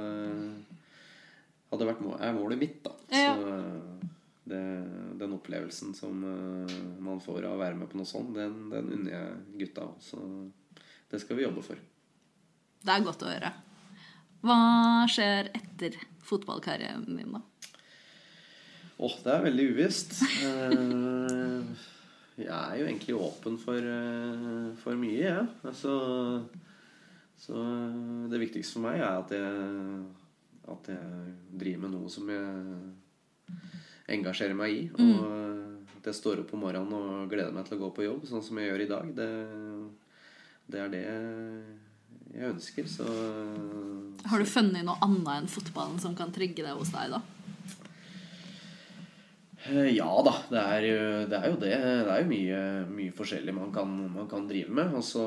[1.72, 2.80] hadde vært mål, er målet mitt.
[2.86, 3.34] da ja.
[3.36, 4.08] Så eh,
[4.48, 4.64] det,
[5.20, 8.92] den opplevelsen som uh, man får av å være med på noe sånt, den, den
[8.96, 9.90] unner jeg gutta.
[10.00, 10.22] Så
[11.12, 11.82] det skal vi jobbe for.
[12.80, 13.52] Det er godt å høre.
[14.46, 14.62] Hva
[15.12, 17.44] skjer etter fotballkarrieren din, da?
[18.98, 20.16] Åh, oh, det er veldig uvisst.
[22.38, 25.34] Jeg er jo egentlig åpen for, uh, for mye, jeg.
[25.34, 25.46] Ja.
[25.66, 25.94] Altså,
[27.38, 27.66] så
[28.30, 30.08] det viktigste for meg er at jeg
[30.68, 33.58] at jeg driver med noe som jeg
[34.18, 34.84] engasjerer meg i.
[34.92, 35.14] Mm.
[35.14, 38.28] Og at jeg står opp om morgenen og gleder meg til å gå på jobb,
[38.30, 39.14] sånn som jeg gjør i dag.
[39.18, 39.30] Det,
[40.68, 41.04] det er det
[42.36, 42.92] jeg ønsker.
[42.92, 43.08] Så
[44.28, 47.24] Har du funnet noe annet enn fotballen som kan trigge det hos deg, da?
[49.68, 51.38] Eh, ja da, det er jo det.
[51.38, 51.72] Er jo det.
[51.76, 52.14] det.
[52.14, 52.60] er jo mye,
[52.92, 54.94] mye forskjellig man kan, man kan, drive med.
[54.96, 55.26] Og så,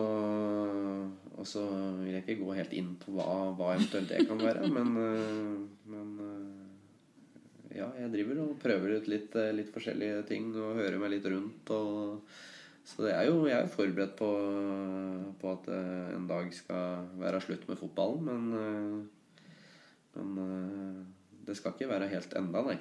[1.36, 1.64] og så,
[2.00, 4.70] vil jeg ikke gå helt inn på hva, hva eventuelt det kan være.
[4.72, 10.80] Men, eh, men, eh, ja, jeg driver og prøver ut litt, litt, forskjellige ting og
[10.80, 11.74] hører meg litt rundt.
[11.76, 12.24] Og,
[12.90, 14.30] så det er jo, jeg er forberedt på,
[15.38, 18.24] på at en dag skal være slutt med fotballen.
[18.26, 19.04] Men,
[20.16, 21.04] men
[21.46, 22.80] det skal ikke være helt enda, nei.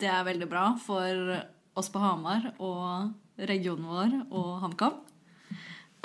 [0.00, 1.34] Det er veldig bra for
[1.76, 3.10] oss på Hamar og
[3.50, 4.96] regionen vår og HamKam.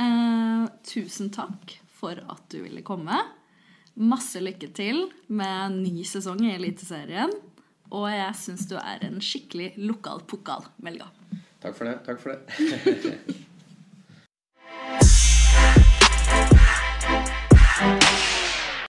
[0.04, 3.22] Eh, tusen takk for at du ville komme.
[3.96, 7.32] Masse lykke til med ny sesong i Eliteserien.
[7.96, 11.08] Og jeg syns du er en skikkelig lokal pokal, Melga.
[11.64, 11.98] Takk for det.
[12.04, 13.40] Takk for det.